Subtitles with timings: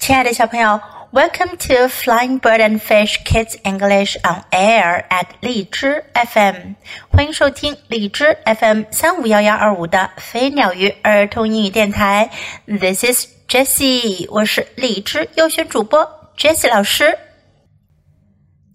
[0.00, 0.80] 亲爱的小朋友，
[1.12, 6.74] Welcome to Flying Bird and Fish Kids English on Air at 荔枝 FM，
[7.10, 12.30] 欢迎收听荔枝 FM 三五幺幺二五的飞鸟鱼儿童英语电台。
[12.66, 17.18] This is Jessie，我是荔枝优选主播 Jessie 老师。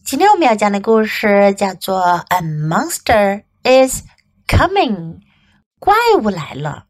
[0.04, 4.02] 今天我们要讲的故事叫做《A Monster is
[4.48, 5.20] Coming》，
[5.80, 6.88] 怪物来了。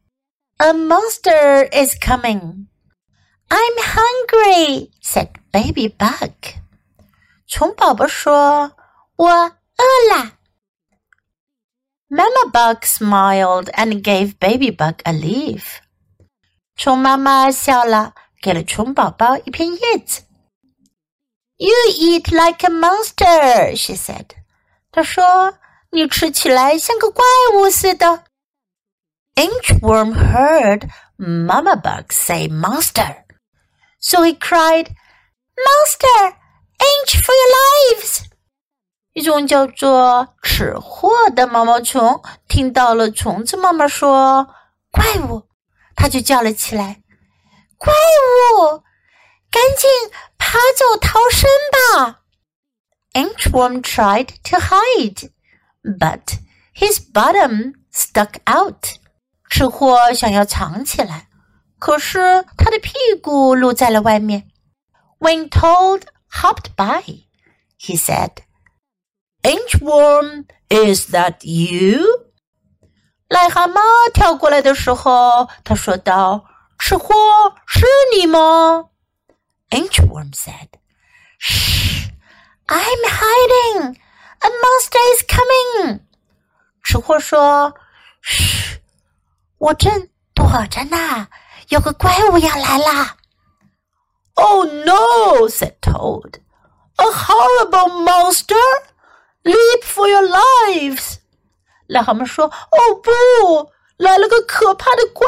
[0.56, 2.66] A monster is coming.
[3.48, 6.32] I'm hungry," said Baby Bug.
[7.46, 10.38] 虫宝宝说：“我饿了。”
[12.08, 15.80] Mama Bug smiled and gave Baby Bug a leaf.
[16.76, 20.22] 虫妈妈笑了，给了虫宝宝一片叶子。
[21.56, 24.30] You eat like a monster," she said.
[24.90, 25.58] 她说：“
[25.90, 27.24] 你吃起来像个怪
[27.54, 28.24] 物似的。”
[29.36, 33.24] Inchworm heard Mama Bug say monster.
[34.09, 34.95] So he cried,
[35.57, 36.37] "Monster,
[36.79, 37.51] inch for your
[37.99, 38.21] lives!"
[39.11, 44.47] 一种叫做尺蠖的毛毛虫听到了虫子妈妈说
[44.91, 45.49] “怪物”，
[45.93, 47.01] 它就叫了起来
[47.77, 47.91] ：“怪
[48.61, 48.81] 物，
[49.51, 49.89] 赶紧
[50.37, 52.21] 爬走逃生吧！”
[53.11, 55.31] Inchworm tried to hide,
[55.83, 56.39] but
[56.73, 58.85] his bottom stuck out.
[59.49, 61.26] 吃货想要藏起来，
[61.79, 64.49] 可是他的屁股露在了外面。
[65.19, 67.25] When Toad hopped by,
[67.79, 68.37] he said,
[69.41, 72.05] "Inchworm, is that you?"
[73.29, 73.81] 癞蛤蟆
[74.13, 76.45] 跳过来的时候，他说道
[76.79, 77.13] ：“吃货，
[77.65, 78.89] 是你吗
[79.69, 80.69] ？”Inchworm said,
[81.39, 82.09] "Shh,
[82.67, 83.95] I'm hiding.
[84.39, 86.01] A monster is coming."
[86.83, 87.73] 吃货说
[88.23, 88.79] ：“嘘，
[89.57, 91.27] 我正躲着呢。”
[91.69, 93.17] 有个怪物要来啦
[94.35, 95.49] ！Oh no!
[95.49, 96.39] said Toad.
[96.95, 98.55] A horrible monster!
[99.43, 101.17] Leap for your lives!
[101.89, 105.27] 癞蛤蟆说：“哦不，来了个可怕的怪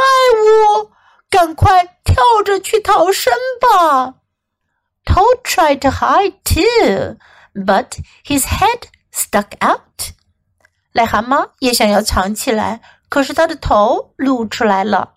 [0.79, 0.91] 物，
[1.29, 4.16] 赶快跳着去逃生吧！”
[5.06, 7.17] Toad tried to hide too,
[7.53, 8.83] but his head
[9.13, 10.13] stuck out.
[10.94, 15.16] 癞蛤蟆也想要藏起来，可是他的头露出来了。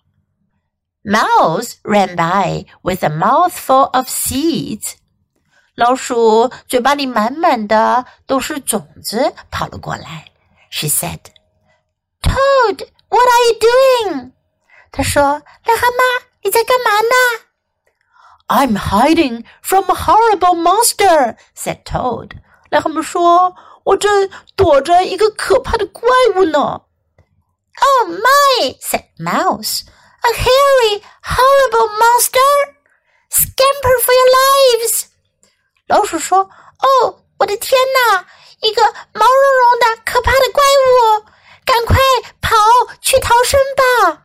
[1.04, 4.94] Mouse ran by with a mouthful of seeds.
[5.74, 10.26] 老鼠嘴巴里满满的都是种子，跑了过来。
[10.70, 11.20] She said,
[12.20, 14.32] "Toad, what are you doing?"
[14.90, 17.44] 她说：“癞蛤蟆，你在干嘛呢？”
[18.48, 22.32] I'm hiding from a horrible monster," said Toad.
[22.70, 23.54] 癞蛤蟆说：“
[23.84, 26.02] 我正躲着一个可怕的怪
[26.34, 26.82] 物呢。”
[27.80, 28.76] Oh my!
[28.80, 29.82] said Mouse.
[30.22, 32.74] A hairy, horrible monster!
[33.30, 35.04] Scamper for your lives!
[35.86, 36.50] 老鼠说：“
[36.80, 38.26] 哦，我的天哪！
[38.60, 38.82] 一个
[39.12, 41.24] 毛茸茸的可怕的怪物，
[41.64, 41.96] 赶快
[42.40, 42.56] 跑
[43.00, 44.24] 去逃生吧！”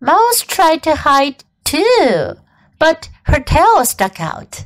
[0.00, 2.36] Mouse tried to hide too,
[2.78, 4.64] but her tail stuck out.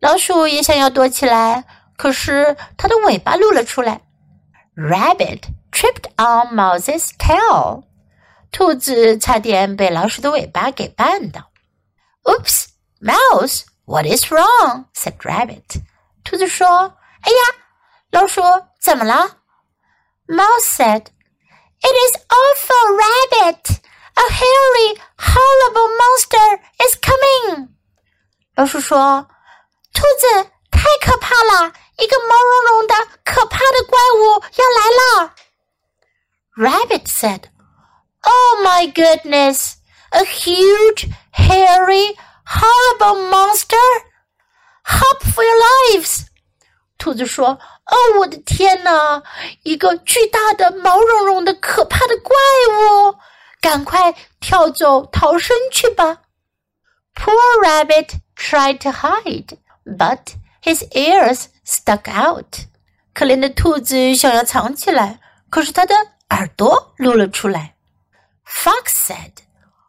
[0.00, 1.64] 老鼠也想要躲起来，
[1.96, 4.02] 可是它的尾巴露了出来。
[4.76, 5.42] Rabbit
[5.72, 7.84] tripped on Mouse's tail.
[8.51, 11.51] 兔子差点被老鼠的尾巴给绊倒。
[12.23, 12.65] Oops,
[12.99, 14.85] mouse, what is wrong?
[14.93, 15.81] said Rabbit.
[16.23, 16.67] 兔子说
[17.23, 17.37] ：“哎呀，
[18.11, 18.41] 老鼠
[18.79, 19.37] 怎么了
[20.27, 21.05] ？”Mouse said,
[21.81, 23.77] "It is awful, Rabbit.
[24.13, 27.69] A hairy, horrible monster is coming."
[28.55, 29.27] 老鼠说
[29.93, 35.35] ：“兔子太可怕了，一个毛茸茸的可怕的怪物要来了。”
[36.57, 37.45] Rabbit said.
[38.22, 39.76] Oh my goodness!
[40.10, 43.76] A huge, hairy, horrible monster!
[44.84, 46.26] Hop for your lives!
[46.98, 49.22] 兔子说：“哦，我的天哪！
[49.62, 52.34] 一个巨大的、毛茸茸的、可怕的怪
[52.70, 53.14] 物！
[53.60, 56.18] 赶快跳走，逃生去吧！”
[57.14, 62.66] Poor rabbit tried to hide, but his ears stuck out.
[63.14, 65.94] 可怜的兔子想要藏起来，可是它的
[66.30, 67.74] 耳朵露了出来。
[68.50, 69.32] Fox said,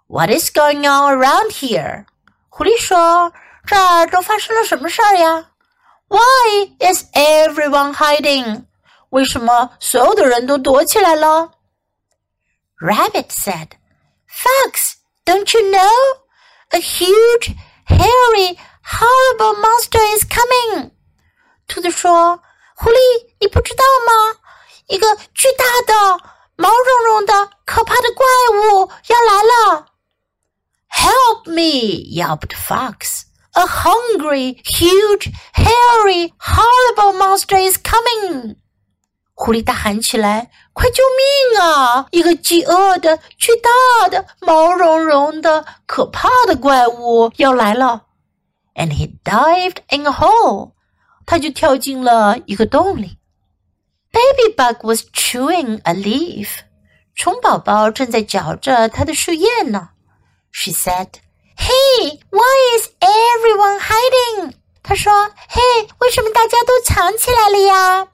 [0.08, 2.06] "What is going on around here?"
[2.50, 3.34] 狐狸说：“
[3.66, 5.52] 这儿都发生了什么事儿呀？
[6.08, 8.66] Why is everyone hiding？
[9.10, 11.52] 为什么所有的人都躲起来了？”
[12.80, 13.72] Rabbit said,
[14.28, 14.96] "Fox,
[15.26, 16.20] don't you know?
[16.70, 17.56] A huge,
[17.88, 20.92] hairy, horrible monster is coming."
[21.68, 22.40] 兔子说：“
[22.76, 22.96] 狐狸，
[23.40, 24.40] 你不知道吗？
[24.88, 26.20] 一个巨大的。”
[26.57, 29.87] ”毛茸茸的可怕的怪物要来了
[30.91, 32.05] ！Help me!
[32.15, 33.23] yelped Fox.
[33.55, 38.57] A hungry, huge, hairy, horrible monster is coming!
[39.35, 42.07] 狐狸大喊起来：“快救命啊！
[42.13, 48.05] 一个饥饿的、巨大的、毛茸茸的、可怕的怪物要来了！”
[48.75, 50.73] And he dived in a hole.
[51.27, 53.19] 他就跳进了一个洞里。
[54.12, 56.60] Baby bug was chewing a leaf.
[57.16, 59.90] 虫宝宝正在嚼着它的树叶呢。
[60.52, 61.20] She said,
[61.58, 64.54] "Hey, why is everyone hiding?"
[64.84, 65.62] 她说：“嘿，
[66.00, 68.08] 为什么大家都藏起来了呀？”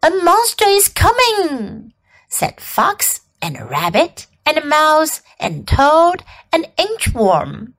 [0.00, 1.92] A monster is coming,"
[2.30, 7.73] said fox and a rabbit and a mouse and toad and inchworm.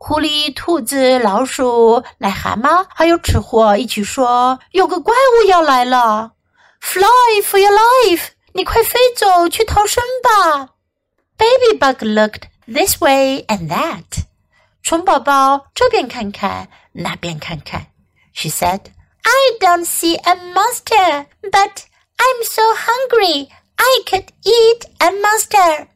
[0.00, 6.32] 狐狸、兔子、老鼠、癞蛤蟆还有吃货一起说：“有个怪物要来了！
[6.80, 8.28] Fly for your life！
[8.52, 10.68] 你快飞走去逃生吧！”
[11.38, 14.24] Baby bug looked this way and that。
[14.82, 17.86] 虫宝宝这边看看，那边看看。
[18.32, 18.80] She said,
[19.22, 21.72] "I don't see a monster, but
[22.16, 23.48] I'm so hungry.
[23.76, 25.88] I could eat a monster."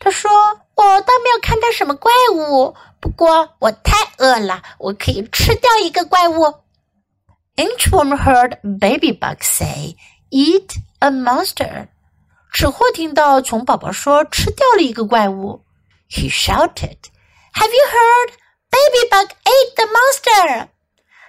[0.00, 0.30] 他说
[0.74, 6.54] ：“我倒没有看到什么怪物。”不过我太饿了，我可以吃掉一个怪物。
[7.56, 9.96] Inchworm heard Baby Bug say,
[10.30, 11.88] "Eat a monster."
[12.52, 15.64] 吃货听到虫宝宝说吃掉了一个怪物
[16.10, 16.96] ，He shouted,
[17.54, 18.32] "Have you heard?
[18.70, 20.68] Baby Bug ate the monster!"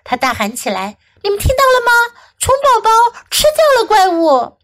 [0.04, 1.92] 他大喊起来：“你们听到了吗？
[2.40, 2.90] 虫宝宝
[3.30, 4.58] 吃掉了怪物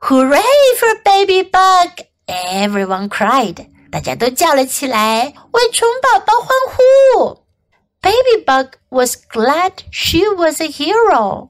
[0.00, 0.42] ！”Hooray
[0.78, 2.06] for Baby Bug!
[2.27, 3.67] Everyone cried.
[3.91, 7.43] 大家都叫了起来，为虫宝宝欢呼。
[8.01, 11.49] Baby Bug was glad she was a hero。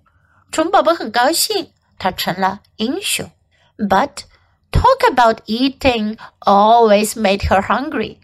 [0.51, 3.29] 虫宝宝很高兴，她成了英雄。
[3.77, 4.23] But
[4.71, 8.18] talk about eating always made her hungry。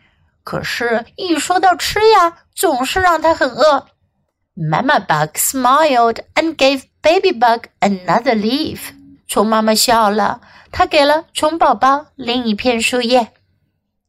[0.43, 3.87] 可是，一说到吃呀，总是让她很饿。
[4.55, 8.79] Mama Bug smiled and gave Baby Bug another leaf。
[9.32, 10.42] 虫妈妈笑了，
[10.72, 13.32] 她给了虫宝宝另一片树叶。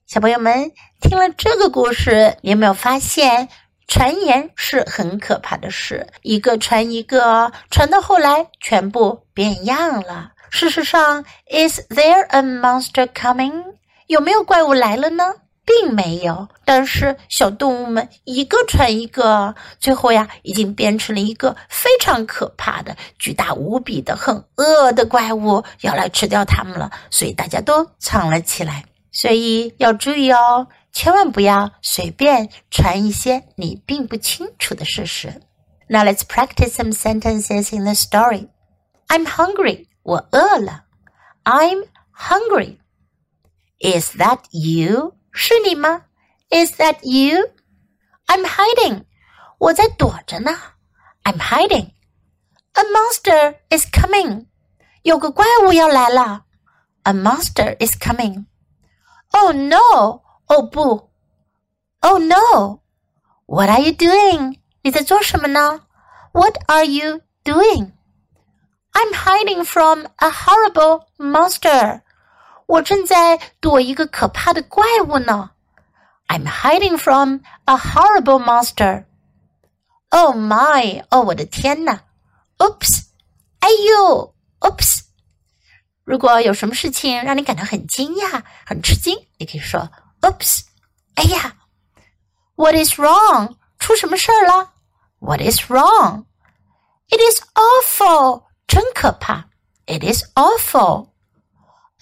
[0.06, 3.48] 小朋友们听了这个故事，你有没有发现
[3.88, 6.06] 传言是很可怕的事？
[6.24, 10.31] 一个传一个，传到后来全部变样了。
[10.50, 13.64] 事实上，Is there a monster coming？
[14.08, 15.24] 有没有怪物来了呢？
[15.65, 16.48] 并没有。
[16.65, 26.92] 但是小动物们一个传一个，最后呀，已经变成了一个非常可怕的、巨大无比的、很饿的怪物，要来吃掉它们了。
[27.10, 28.86] 所以大家都藏了起来。
[29.12, 35.42] 所以要注意哦，千万不要随便传一些你并不清楚的事实。
[35.88, 38.48] Now let's practice some sentences in the story.
[39.07, 39.86] I'm hungry.
[40.01, 40.86] 我饿了。
[41.44, 41.86] I'm
[42.18, 42.77] hungry.
[43.80, 45.13] Is that you?
[45.32, 46.05] 是你吗？
[46.50, 47.50] Is that you?
[48.26, 49.05] I'm hiding.
[49.58, 50.50] 我在躲着呢。
[51.25, 51.90] I'm hiding.
[52.73, 54.46] A monster is coming.
[55.02, 56.44] 有个怪物要来了。
[57.02, 58.46] A monster is coming.
[59.31, 60.23] Oh no!
[60.46, 61.11] 哦不！
[62.00, 62.81] Oh no!
[63.46, 64.61] What are you doing?
[64.82, 65.87] 你在做什么呢？
[66.32, 67.93] What are you doing?
[68.93, 72.02] I'm hiding from a horrible monster.
[72.68, 75.51] 我正在躲一个可怕的怪物呢。
[76.27, 79.06] I'm hiding from a horrible monster.
[80.10, 81.03] Oh my!
[81.10, 82.01] 哦，我的天呐
[82.58, 83.05] ！Oops!
[83.60, 85.01] 哎呦！Oops!
[86.03, 89.89] 如果有什么事情让你感到很惊讶、很吃惊，你可以说
[90.22, 90.62] “Oops”，
[91.15, 91.55] 哎呀
[92.55, 93.55] ！What is wrong？
[93.79, 94.74] 出什么事儿了
[95.20, 99.46] ？What is wrong？It is awful，真可怕
[99.86, 101.12] ！It is awful。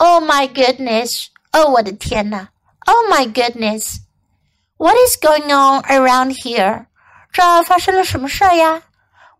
[0.00, 1.26] Oh my goodness！
[1.52, 2.48] 哦，我的天呐！
[2.86, 6.86] Oh my goodness！What is going on around here？
[7.32, 8.82] 这儿发生了什么事儿呀？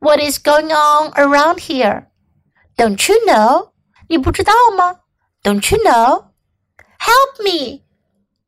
[0.00, 3.70] What is going on around here？Don't you know？
[4.08, 5.00] 你不知道吗？
[5.42, 6.26] Don't you know?
[6.98, 7.82] Help me！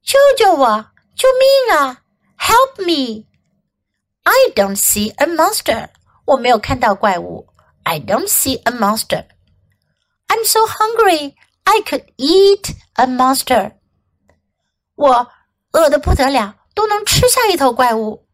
[0.03, 0.87] 救救我！
[1.15, 2.03] 救命啊！
[2.39, 3.27] Help me!
[4.25, 5.89] I don't see a monster.
[6.25, 7.47] 我没有看到怪物。
[7.85, 9.25] I don't see a monster.
[10.29, 11.35] I'm so hungry.
[11.65, 13.73] I could eat a monster.
[14.95, 15.31] 我
[15.73, 18.27] 饿得不得了，都能吃下一头怪物。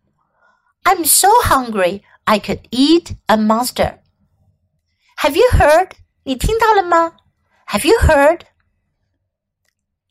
[0.85, 2.02] I'm so hungry.
[2.25, 3.99] I could eat a monster.
[5.18, 5.90] Have you heard?
[6.23, 7.16] 你听到了吗？
[7.66, 8.42] Have you heard?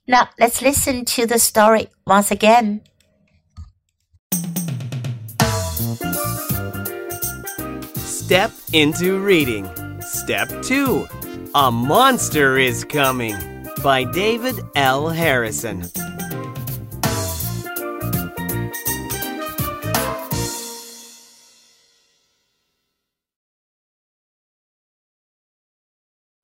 [0.06, 2.82] Now let's listen to the story once again.
[8.06, 9.68] Step into reading.
[10.02, 11.08] Step 2
[11.55, 13.35] a Monster is Coming
[13.83, 15.09] by David L.
[15.09, 15.91] Harrison.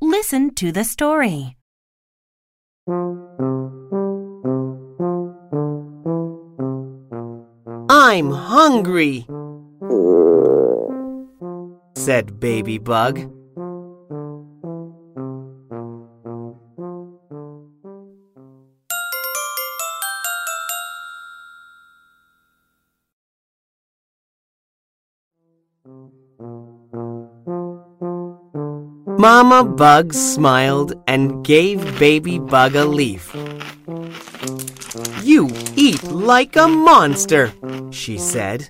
[0.01, 1.57] Listen to the story.
[7.91, 9.27] I'm hungry,
[11.95, 13.44] said Baby Bug.
[29.55, 33.33] Mama Bug smiled and gave Baby Bug a leaf.
[35.23, 37.53] You eat like a monster,
[37.93, 38.69] she said.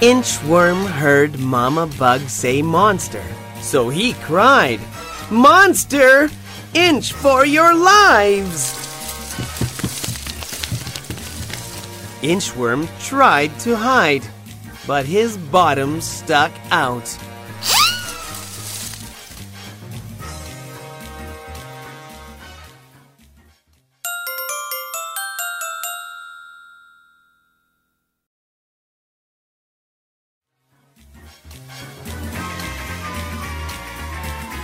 [0.00, 3.22] Inchworm heard Mama Bug say monster,
[3.60, 4.80] so he cried,
[5.30, 6.30] Monster!
[6.74, 8.74] Inch for your lives!
[12.22, 14.24] Inchworm tried to hide,
[14.86, 17.06] but his bottom stuck out.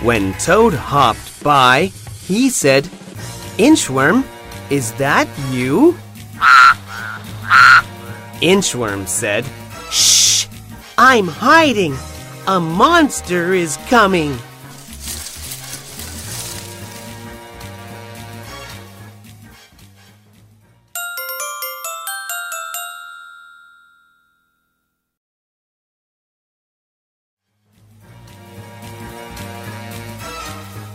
[0.01, 1.91] When Toad hopped by,
[2.25, 2.85] he said,
[3.59, 4.23] Inchworm,
[4.71, 5.95] is that you?
[8.41, 9.45] Inchworm said,
[9.91, 10.47] Shh!
[10.97, 11.95] I'm hiding!
[12.47, 14.39] A monster is coming!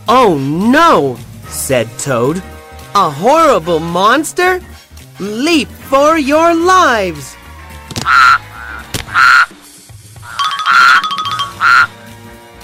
[0.09, 1.17] Oh no,
[1.49, 2.41] said Toad.
[2.95, 4.61] A horrible monster?
[5.19, 7.35] Leap for your lives!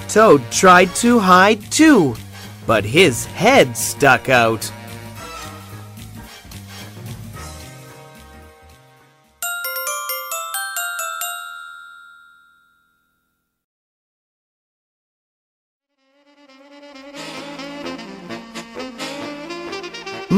[0.08, 2.16] Toad tried to hide too,
[2.66, 4.72] but his head stuck out.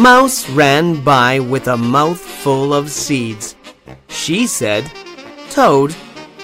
[0.05, 3.55] Mouse ran by with a mouthful of seeds.
[4.07, 4.85] She said,
[5.50, 5.93] Toad,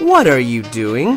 [0.00, 1.16] what are you doing?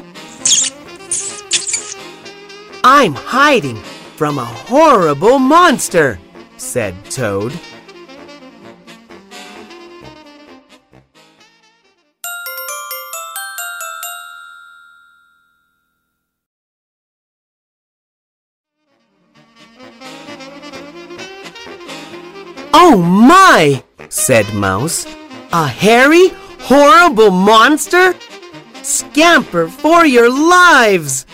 [2.83, 3.77] I'm hiding
[4.15, 6.19] from a horrible monster,
[6.57, 7.51] said Toad.
[22.87, 25.07] Oh my, said Mouse.
[25.51, 26.27] A hairy,
[26.59, 28.13] horrible monster?
[28.83, 31.25] Scamper for your lives!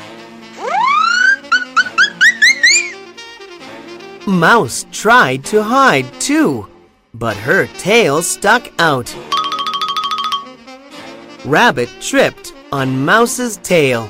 [4.26, 6.68] Mouse tried to hide too,
[7.14, 9.14] but her tail stuck out.
[11.44, 14.10] Rabbit tripped on Mouse's tail.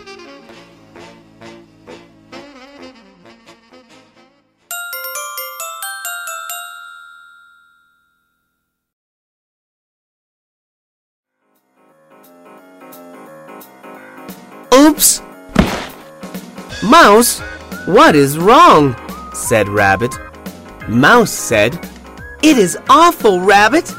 [17.22, 17.40] Mouse,
[17.86, 18.96] what is wrong?
[19.32, 20.12] said Rabbit.
[20.90, 21.76] Mouse said,
[22.42, 23.94] It is awful, Rabbit!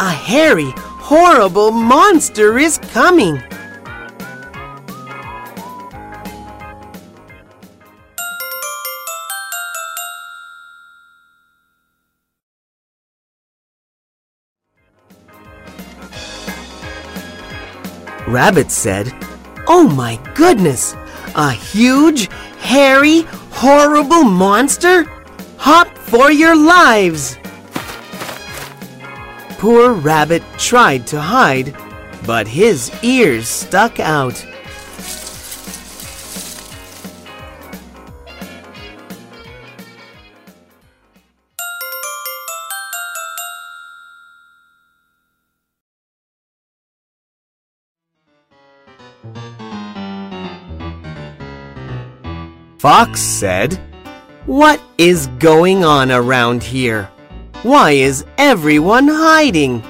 [0.00, 3.42] A hairy, horrible monster is coming!
[18.26, 19.12] Rabbit said,
[19.68, 20.96] Oh my goodness!
[21.34, 25.04] A huge, hairy, horrible monster?
[25.56, 27.38] Hop for your lives!
[29.58, 31.74] Poor Rabbit tried to hide,
[32.26, 34.44] but his ears stuck out.
[52.82, 53.74] Fox said,
[54.46, 57.04] What is going on around here?
[57.62, 59.84] Why is everyone hiding?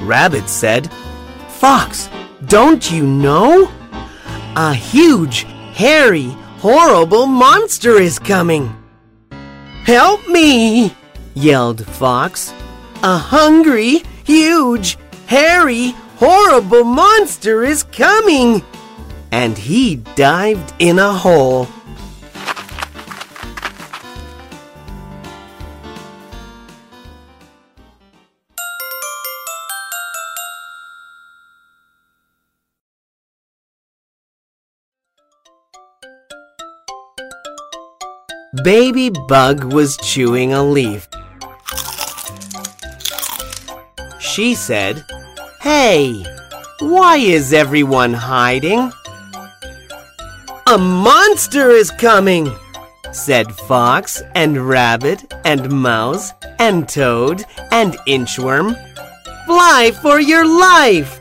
[0.00, 0.90] Rabbit said,
[1.48, 2.08] Fox,
[2.46, 3.70] don't you know?
[4.56, 5.42] A huge,
[5.74, 8.76] hairy, horrible monster is coming.
[9.84, 10.94] Help me!
[11.34, 12.52] yelled Fox.
[13.02, 18.62] A hungry, huge, hairy, horrible monster is coming!
[19.32, 21.66] And he dived in a hole.
[38.64, 41.08] Baby Bug was chewing a leaf.
[44.18, 45.04] She said,
[45.60, 46.24] Hey,
[46.80, 48.90] why is everyone hiding?
[50.66, 52.50] A monster is coming,
[53.12, 58.74] said Fox and Rabbit and Mouse and Toad and Inchworm.
[59.46, 61.19] Fly for your life!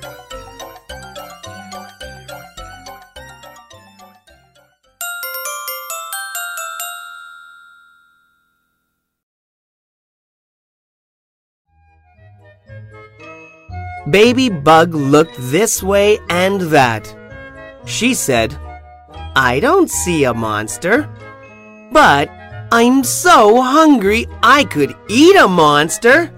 [14.12, 17.14] Baby Bug looked this way and that.
[17.86, 18.58] She said,
[19.36, 21.10] I don't see a monster.
[21.92, 22.30] But
[22.72, 26.34] I'm so hungry I could eat a monster.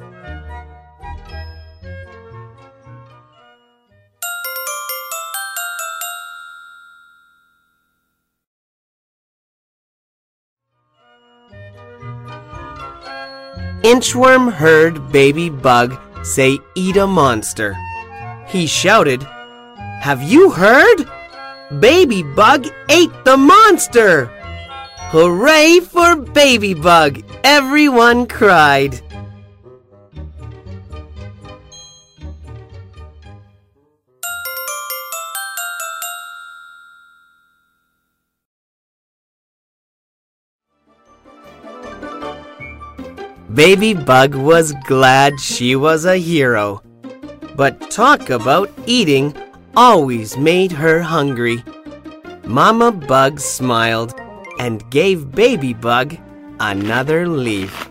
[13.83, 17.75] Inchworm heard Baby Bug say eat a monster.
[18.47, 19.23] He shouted,
[20.01, 21.05] Have you heard?
[21.79, 24.25] Baby Bug ate the monster!
[25.11, 27.23] Hooray for Baby Bug!
[27.43, 29.01] Everyone cried.
[43.53, 46.81] Baby Bug was glad she was a hero.
[47.57, 49.35] But talk about eating
[49.75, 51.61] always made her hungry.
[52.45, 54.15] Mama Bug smiled
[54.57, 56.15] and gave Baby Bug
[56.61, 57.90] another leaf.